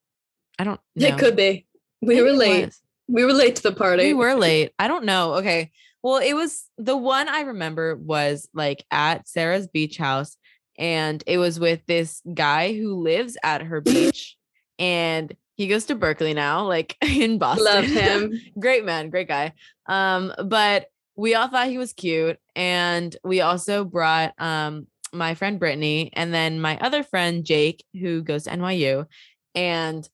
[0.59, 1.07] I don't know.
[1.07, 1.67] it could be.
[2.03, 2.75] We Maybe were late.
[3.09, 4.05] We were late to the party.
[4.05, 4.73] We were late.
[4.79, 5.35] I don't know.
[5.35, 5.71] Okay.
[6.03, 10.37] Well, it was the one I remember was like at Sarah's beach house,
[10.79, 14.37] and it was with this guy who lives at her beach,
[14.79, 17.65] and he goes to Berklee now, like in Boston.
[17.65, 18.41] Love him.
[18.59, 19.53] great man, great guy.
[19.87, 25.59] Um, but we all thought he was cute, and we also brought um my friend
[25.59, 29.07] Brittany and then my other friend Jake, who goes to NYU,
[29.55, 30.09] and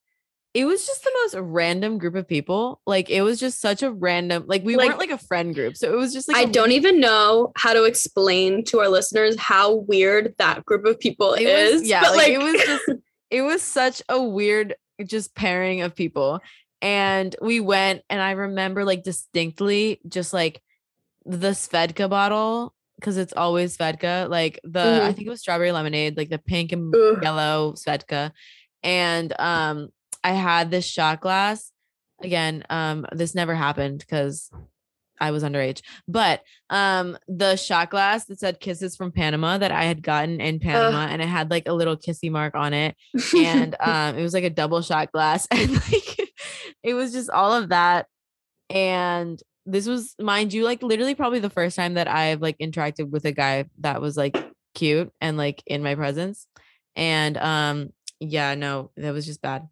[0.55, 2.81] it was just the most random group of people.
[2.87, 5.77] Like it was just such a random, like we Like- weren't like a friend group,
[5.77, 8.89] so it was just like I a don't even know how to explain to our
[8.89, 11.81] listeners how weird that group of people It is.
[11.81, 12.91] was, yeah, but like, it was just
[13.31, 14.75] it was such a weird
[15.07, 16.41] just pairing of people.
[16.83, 20.61] And we went and I remember like distinctly just like
[21.25, 25.15] the Svedka bottle because it's always Svedka, like the I Mhm.
[25.15, 27.19] think it was strawberry lemonade, like the pink and Ugh.
[27.23, 28.33] yellow Svedka.
[28.83, 29.89] And um
[30.25, 31.73] I had this shot glass.
[32.23, 34.51] Again, um this never happened because
[35.21, 35.83] I was underage.
[36.09, 40.59] But um the shot glass that said kisses from Panama that I had gotten in
[40.61, 42.97] Panama and it had like a little kissy mark on it
[43.37, 46.31] and um it was like a double shot glass and like
[46.83, 48.07] it was just all of that
[48.71, 53.11] and this was mind you like literally probably the first time that I've like interacted
[53.11, 54.37] with a guy that was like
[54.75, 56.47] cute and like in my presence.
[56.97, 59.69] And um yeah no that was just bad.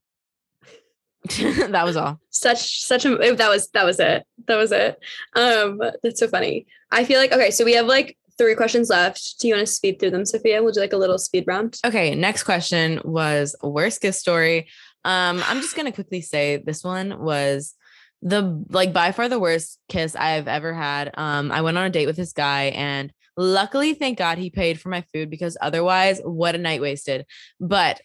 [1.36, 2.18] That was all.
[2.30, 4.24] Such such a that was that was it.
[4.46, 4.98] That was it.
[5.36, 6.66] Um that's so funny.
[6.90, 9.38] I feel like okay so we have like three questions left.
[9.38, 10.62] Do you want to speed through them sophia?
[10.62, 11.78] We'll do like a little speed round.
[11.84, 14.68] Okay, next question was worst kiss story.
[15.04, 17.74] Um, I'm just gonna quickly say this one was
[18.22, 21.10] the like by far the worst kiss I've ever had.
[21.14, 24.80] Um, I went on a date with this guy and luckily, thank God he paid
[24.80, 27.26] for my food because otherwise, what a night wasted.
[27.58, 28.00] But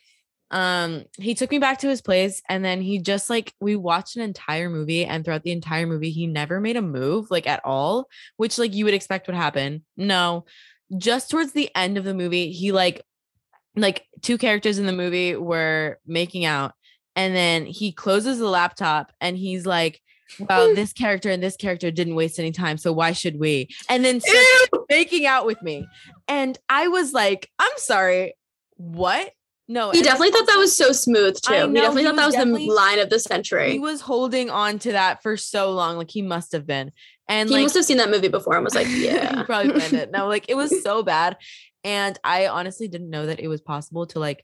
[0.51, 4.15] um he took me back to his place and then he just like we watched
[4.15, 7.61] an entire movie and throughout the entire movie he never made a move like at
[7.65, 10.45] all which like you would expect would happen no
[10.97, 13.01] just towards the end of the movie he like
[13.75, 16.73] like two characters in the movie were making out
[17.15, 19.99] and then he closes the laptop and he's like
[20.49, 24.03] well this character and this character didn't waste any time so why should we and
[24.03, 24.19] then
[24.89, 25.87] making out with me
[26.27, 28.33] and i was like i'm sorry
[28.77, 29.31] what
[29.67, 32.25] no he definitely thought that was so smooth too I he definitely he thought that
[32.25, 33.71] was was the line of the century.
[33.71, 36.91] he was holding on to that for so long like he must have been
[37.27, 39.93] and he like must have seen that movie before and was like yeah probably planned
[39.93, 40.11] it.
[40.11, 41.37] No, like it was so bad.
[41.83, 44.43] And I honestly didn't know that it was possible to like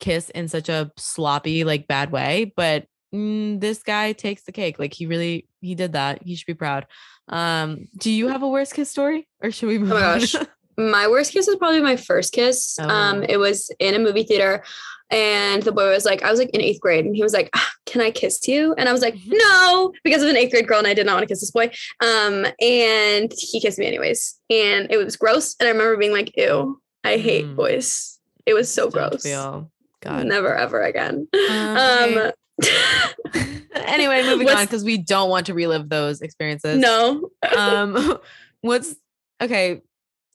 [0.00, 2.52] kiss in such a sloppy, like bad way.
[2.56, 4.78] But mm, this guy takes the cake.
[4.78, 6.22] Like he really he did that.
[6.22, 6.86] He should be proud.
[7.28, 10.18] Um, do you have a worst kiss story or should we move Oh my on?
[10.20, 10.34] gosh.
[10.76, 12.78] my worst kiss was probably my first kiss.
[12.78, 13.26] Um, Oh.
[13.28, 14.64] it was in a movie theater,
[15.10, 17.48] and the boy was like, I was like in eighth grade, and he was like,
[17.54, 20.66] "Ah, "Can I kiss you?" And I was like, "No," because was an eighth grade
[20.66, 21.70] girl, and I did not want to kiss this boy.
[22.00, 25.54] Um, and he kissed me anyways, and it was gross.
[25.60, 27.54] And I remember being like, "Ew, I hate Mm.
[27.56, 29.22] boys." It was so Don't gross.
[29.22, 29.70] feel
[30.02, 30.26] God.
[30.26, 31.28] Never ever again.
[31.48, 32.32] Um, Um,
[33.74, 36.78] anyway, moving What's- on because we don't want to relive those experiences.
[36.78, 37.30] no.
[37.56, 38.18] um
[38.60, 38.94] what's
[39.42, 39.82] okay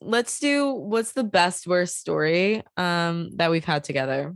[0.01, 4.35] let's do what's the best worst story um that we've had together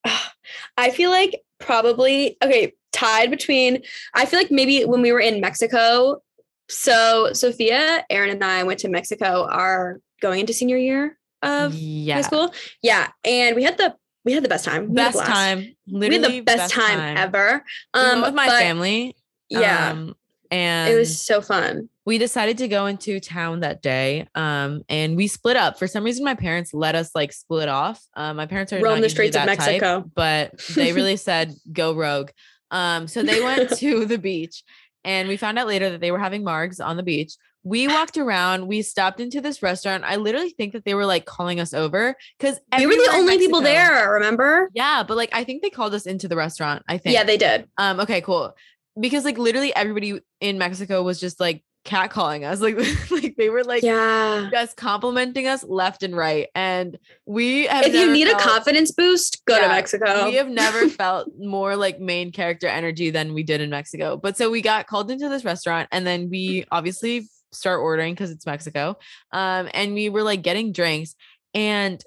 [0.78, 3.82] I feel like probably okay, tied between
[4.14, 6.22] I feel like maybe when we were in Mexico.
[6.70, 12.16] So Sophia, Aaron, and I went to Mexico our going into senior year of yeah
[12.16, 12.52] high school.
[12.82, 13.08] Yeah.
[13.24, 13.94] And we had the
[14.28, 14.88] we had the best time.
[14.88, 17.64] We best time We had the best, time, ever.
[17.94, 19.16] We Um with my but family
[19.48, 19.92] Yeah.
[19.92, 20.14] um,
[20.50, 21.88] and it was so fun.
[22.04, 26.04] we decided to go into town that day um and we split up for some
[26.04, 29.34] reason my parents let us like split off um my parents are Roam the streets
[29.36, 30.04] of that type, Mexico.
[30.14, 32.30] but they really said go rogue
[32.70, 34.62] um so they went to the beach
[35.04, 37.32] and we found out later that they were having margs on the beach
[37.64, 41.24] we walked around we stopped into this restaurant i literally think that they were like
[41.26, 44.70] calling us over because We were the only people there, remember?
[44.74, 47.36] yeah but like i think they called us into the restaurant i think Yeah, they
[47.36, 47.68] did.
[47.76, 48.54] um, okay, cool.
[48.98, 52.60] Because like literally everybody in Mexico was just like catcalling us.
[52.68, 52.76] Like,
[53.10, 54.48] like they were like yeah.
[54.50, 56.48] just complimenting us left and right.
[56.54, 60.26] And we have If you need a confidence boost, go to Mexico.
[60.26, 64.16] we have never felt more like main character energy than we did in Mexico.
[64.16, 68.30] But so we got called into this restaurant and then we obviously start ordering because
[68.30, 68.98] it's Mexico.
[69.32, 71.14] Um, and we were like getting drinks.
[71.54, 72.02] And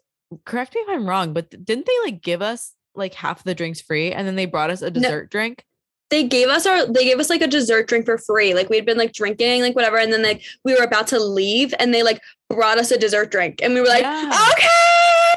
[0.46, 3.82] correct me if I'm wrong, but didn't they like give us like half the drinks
[3.82, 5.66] free and then they brought us a dessert drink?
[6.10, 8.54] they gave us our they gave us like a dessert drink for free.
[8.54, 11.74] Like we'd been like drinking, like whatever, and then like we were about to leave
[11.80, 13.62] and they like brought us a dessert drink.
[13.64, 14.48] And we were like, Yeah.
[14.52, 14.68] okay.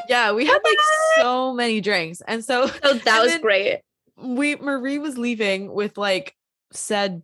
[0.08, 0.76] Yeah, we had like
[1.18, 2.22] so many drinks.
[2.26, 3.82] And so So that was great.
[4.16, 6.34] we Marie was leaving with like
[6.72, 7.22] said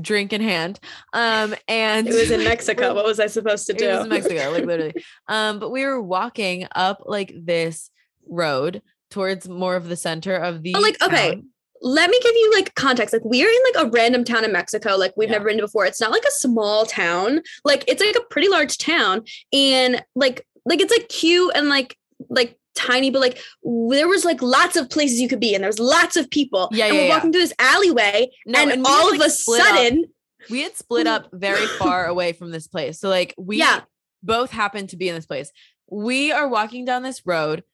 [0.00, 0.78] drink in hand.
[1.12, 2.94] Um and It was in Mexico.
[2.94, 3.88] What was I supposed to do?
[3.88, 5.04] It was in Mexico, like literally.
[5.28, 7.90] Um, but we were walking up like this
[8.28, 11.42] road towards more of the center of the Oh, like, okay.
[11.80, 13.12] Let me give you like context.
[13.14, 14.96] Like we're in like a random town in Mexico.
[14.96, 15.36] Like we've Yeah.
[15.36, 15.86] never been to before.
[15.86, 17.40] It's not like a small town.
[17.64, 19.22] Like it's like a pretty large town,
[19.52, 21.96] and like like it's like cute and like
[22.28, 25.68] like tiny, but like there was like lots of places you could be, and there
[25.68, 26.68] was lots of people.
[26.72, 27.14] Yeah, and yeah, we're yeah.
[27.14, 29.66] walking through this alleyway, No, and, and all had, of a split up.
[29.66, 30.04] sudden,
[30.50, 32.98] we had split up very far away from this place.
[33.00, 33.80] So like we Yeah.
[34.22, 35.50] both happened to be in this place.
[35.90, 37.64] We are walking down this road.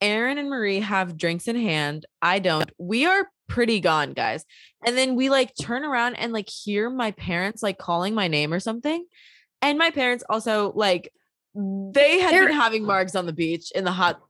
[0.00, 2.06] Aaron and Marie have drinks in hand.
[2.20, 2.70] I don't.
[2.78, 4.44] We are pretty gone, guys.
[4.84, 8.52] And then we like turn around and like hear my parents like calling my name
[8.52, 9.04] or something.
[9.60, 11.12] And my parents also like
[11.54, 14.20] they had They're- been having margs on the beach in the hot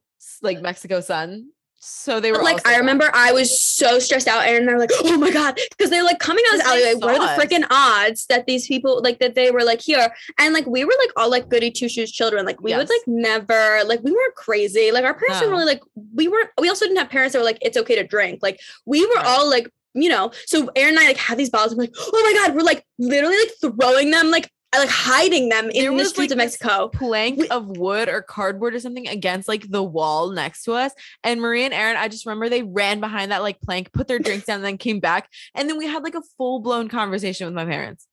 [0.42, 1.50] like Mexico sun.
[1.85, 4.92] So they were But, like I remember I was so stressed out and they're like,
[5.02, 5.58] oh my God.
[5.70, 7.00] Because they're like coming down this 'Cause they alleyway.
[7.00, 10.14] What are the freaking odds that these people like that they were like here?
[10.38, 12.46] And like we were like all like goody two shoes children.
[12.46, 14.92] Like we would like never like we weren't crazy.
[14.92, 15.48] Like our parents No.
[15.48, 15.82] were really like
[16.14, 18.38] we weren't we also didn't have parents that were like, it's okay to drink.
[18.42, 19.26] Like we were Right.
[19.26, 21.72] all like, you know, so Aaron and I like had these bottles.
[21.72, 25.70] I'm like, oh my God, we're like literally like throwing them, like like hiding them
[25.72, 26.88] There in the was, streets like, of Mexico.
[26.88, 30.92] plank We- of wood or cardboard or something against like the wall next to us.
[31.22, 34.18] And Marie and Aaron, I just remember they ran behind that like plank, put their
[34.18, 35.28] drinks down, and then came back.
[35.54, 38.06] And then we had like a full blown conversation with my parents.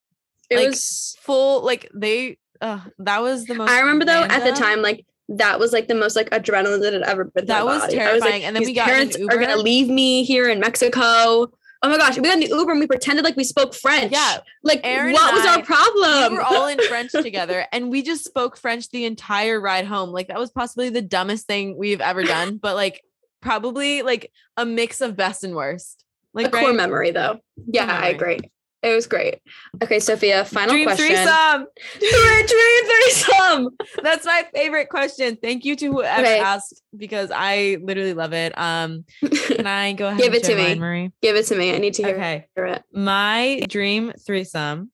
[0.49, 4.43] It like, was Full like they uh that was the most I remember though at
[4.43, 7.45] the time, like that was like the most like adrenaline that had ever been.
[7.45, 8.01] That was body.
[8.01, 8.43] I was like, terrifying.
[8.45, 11.51] And then we got parents are gonna leave me here in Mexico.
[11.81, 14.11] Oh my gosh, we got in the Uber and we pretended like we spoke French.
[14.11, 14.39] Yeah.
[14.63, 16.33] like Aaron what was I- our problem?
[16.33, 20.09] we were all in French together and we just spoke French the entire ride home.
[20.09, 23.01] Like that was possibly the dumbest thing we've ever done, but like
[23.41, 26.03] probably like a mix of best and worst.
[26.33, 27.39] Like a core memory though.
[27.65, 28.39] Yeah, I agree.
[28.81, 29.39] It was great.
[29.83, 31.07] Okay, Sophia, final Dream question.
[31.07, 31.65] threesome.
[31.99, 33.69] Dream, dream threesome.
[34.03, 35.37] That's my favorite question.
[35.41, 36.39] Thank you to whoever Okay.
[36.39, 38.57] asked because I literally love it.
[38.57, 39.03] Um,
[39.47, 40.19] can I go ahead?
[40.21, 40.63] Give it to me.
[40.63, 41.11] mine, Marie.
[41.21, 41.73] Give it to me.
[41.75, 42.83] I need to hear Okay, it.
[42.93, 44.91] my dream threesome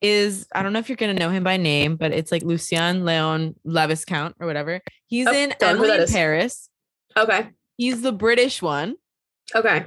[0.00, 3.04] is I don't know if you're gonna know him by name, but it's like Lucien
[3.04, 4.80] Leon Laviscount or whatever.
[5.06, 6.08] He's Oh, in don't know who Emily in.
[6.08, 6.68] Paris.
[7.16, 7.50] Okay.
[7.76, 8.96] He's the British one.
[9.54, 9.86] Okay.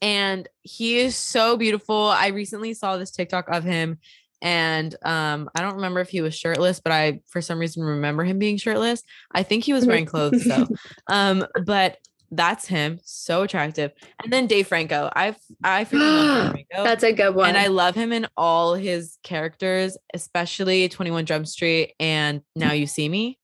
[0.00, 1.96] And he is so beautiful.
[1.96, 3.98] I recently saw this TikTok of him
[4.40, 8.24] and um I don't remember if he was shirtless, but I for some reason remember
[8.24, 9.02] him being shirtless.
[9.32, 10.66] I think he was wearing clothes though.
[11.08, 11.98] um but
[12.30, 13.92] that's him, so attractive.
[14.22, 15.10] And then Dave Franco.
[15.14, 15.34] I
[15.64, 16.84] I freaking Franco.
[16.84, 17.48] That's a good one.
[17.48, 22.86] and I love him in all his characters, especially 21 Jump Street and Now You
[22.86, 23.38] See Me.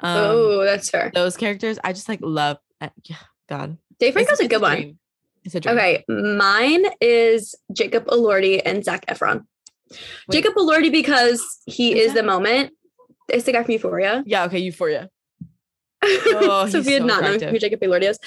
[0.00, 1.10] Um oh, that's fair.
[1.14, 3.16] those characters I just like love uh, yeah,
[3.48, 3.78] God.
[4.00, 4.76] Dave Franco's a good one.
[4.76, 4.98] dream.
[5.44, 5.76] It's a dream.
[5.76, 9.44] Okay, mine is Jacob Elordi and Zac Efron.
[9.90, 9.98] Wait.
[10.32, 12.72] Jacob Elordi because he Is is the moment.
[13.28, 14.22] It's the guy from Euphoria.
[14.26, 15.08] Yeah, okay, Euphoria.
[16.06, 17.50] Oh, he's Sophia so not know attractive.
[17.50, 18.18] who Jacob Elordi is.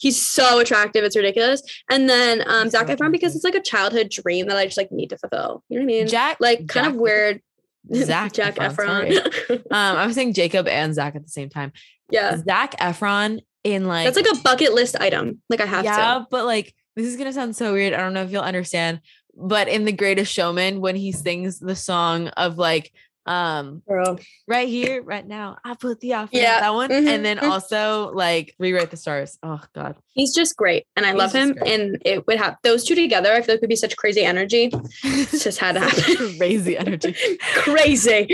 [0.00, 1.62] He's so attractive, it's ridiculous.
[1.90, 4.64] And then um, He's so Zac Efron because it's like a childhood dream that I
[4.64, 5.62] just like need to fulfill.
[5.68, 6.06] You know what I mean?
[6.08, 7.42] Jack, like kind Jack- of weird.
[7.94, 9.56] Zac Jack Efron, Efron.
[9.70, 11.72] Um, I was saying Jacob and Zac at the same time.
[12.10, 13.40] yeah, Zac Efron
[13.74, 15.40] in like that's like a bucket list item.
[15.48, 16.02] Like I have yeah, to.
[16.02, 17.92] Yeah, but like this is gonna sound so weird.
[17.92, 19.00] I don't know if you'll understand,
[19.34, 22.92] but in The Greatest Showman, when he sings the song of like
[23.26, 24.20] um Girl.
[24.46, 27.50] right here, right now, I put the offer Yeah, that one, mhm, and then mhm.
[27.50, 29.36] also like rewrite the stars.
[29.42, 31.52] Oh God, He's just great, and I He's love him.
[31.54, 31.68] great.
[31.72, 33.32] And it would have those two together.
[33.32, 34.70] I feel like would be such crazy energy.
[35.04, 36.36] It's just had to happen.
[36.38, 37.16] crazy energy.
[37.56, 38.28] crazy.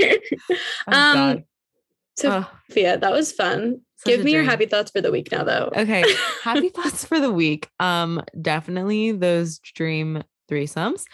[0.51, 1.45] Oh, Um, God.
[2.19, 3.81] So, Oh, Sophia, that was fun.
[4.05, 5.71] Such Give me your happy thoughts for the week now, though.
[5.77, 6.05] Okay,
[6.43, 7.69] happy thoughts for the week.
[7.79, 11.05] Um, definitely those dream threesomes.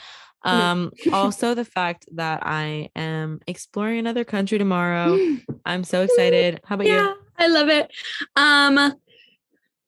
[0.46, 0.51] Mhm.
[0.51, 5.18] Um, also the fact that I am exploring another country tomorrow.
[5.64, 6.61] I'm so excited.
[6.64, 6.95] How about you?
[6.95, 7.91] yeah, I love it.
[8.36, 8.95] Um,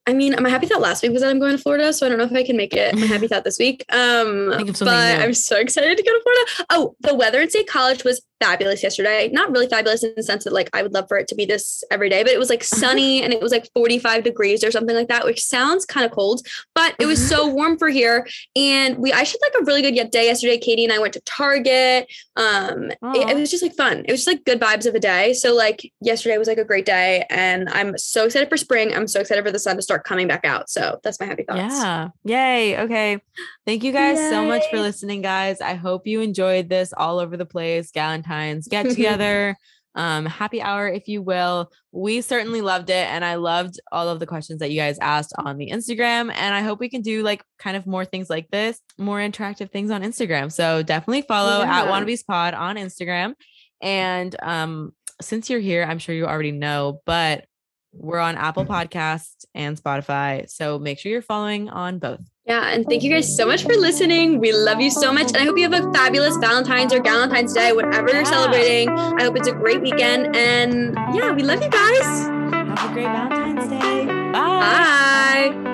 [0.07, 2.09] I mean, my happy thought last week was that I'm going to Florida, so I
[2.09, 3.85] don't know if I can make it my happy thought this week.
[3.93, 4.87] Um, but new.
[4.87, 6.65] I'm so excited to go to Florida.
[6.71, 9.29] Oh, the weather in State College was fabulous yesterday.
[9.31, 11.45] Not really fabulous in the sense that like I would love for it to be
[11.45, 14.71] this every day, but it was like sunny and it was like 45 degrees or
[14.71, 18.27] something like that, which sounds kind of cold, but it was so warm for here.
[18.55, 20.57] And we I should like a really good day yesterday.
[20.57, 22.11] Cady and I went to Target.
[22.35, 24.03] Um, it, it, was just like fun.
[24.05, 25.33] It was just like good vibes of a day.
[25.33, 28.93] So like yesterday was like a great day, and I'm so excited for spring.
[28.93, 30.69] I'm so excited for the sun to start coming back out.
[30.69, 31.75] So that's my happy thoughts.
[31.75, 32.09] Yeah.
[32.23, 32.79] Yay.
[32.79, 33.21] Okay.
[33.65, 34.29] Thank you guys Yay.
[34.29, 35.61] so much for listening, guys.
[35.61, 37.91] I hope you enjoyed this all over the place.
[38.31, 39.55] Galentine's get together.
[39.93, 41.69] um, happy hour, if you will.
[41.91, 43.07] We certainly loved it.
[43.07, 46.31] And I loved all of the questions that you guys asked on the Instagram.
[46.33, 49.71] And I hope we can do like kind of more things like this, more interactive
[49.71, 50.51] things on Instagram.
[50.51, 51.81] So definitely follow yeah.
[51.81, 53.33] at Wannabes Pod on Instagram.
[53.81, 57.45] And um, since you're here, I'm sure you already know, but
[57.93, 60.49] we're on Apple Podcasts and Spotify.
[60.49, 62.21] So make sure you're following on both.
[62.45, 62.73] Yeah.
[62.73, 64.39] And thank you guys so much for listening.
[64.39, 65.27] We love you so much.
[65.27, 68.89] And I hope you have a fabulous Valentine's or Galentine's Day, whatever you're celebrating.
[68.89, 70.35] I hope it's a great weekend.
[70.35, 72.01] And yeah, we love you guys.
[72.01, 74.05] Have a great Valentine's Day.
[74.31, 75.51] Bye.
[75.53, 75.70] Bye.